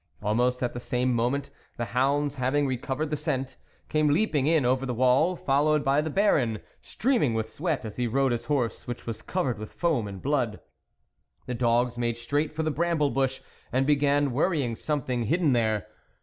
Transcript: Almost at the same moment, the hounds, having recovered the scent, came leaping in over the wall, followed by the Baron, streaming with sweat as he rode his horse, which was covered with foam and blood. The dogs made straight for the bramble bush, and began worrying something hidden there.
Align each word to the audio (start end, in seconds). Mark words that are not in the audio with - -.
Almost 0.23 0.63
at 0.63 0.73
the 0.73 0.79
same 0.79 1.13
moment, 1.13 1.51
the 1.77 1.85
hounds, 1.85 2.37
having 2.37 2.65
recovered 2.65 3.11
the 3.11 3.15
scent, 3.15 3.55
came 3.87 4.07
leaping 4.09 4.47
in 4.47 4.65
over 4.65 4.83
the 4.83 4.95
wall, 4.95 5.35
followed 5.35 5.85
by 5.85 6.01
the 6.01 6.09
Baron, 6.09 6.57
streaming 6.81 7.35
with 7.35 7.51
sweat 7.51 7.85
as 7.85 7.97
he 7.97 8.07
rode 8.07 8.31
his 8.31 8.45
horse, 8.45 8.87
which 8.87 9.05
was 9.05 9.21
covered 9.21 9.59
with 9.59 9.71
foam 9.73 10.07
and 10.07 10.19
blood. 10.19 10.59
The 11.45 11.53
dogs 11.53 11.99
made 11.99 12.17
straight 12.17 12.51
for 12.51 12.63
the 12.63 12.71
bramble 12.71 13.11
bush, 13.11 13.41
and 13.71 13.85
began 13.85 14.31
worrying 14.31 14.75
something 14.75 15.25
hidden 15.25 15.53
there. 15.53 15.85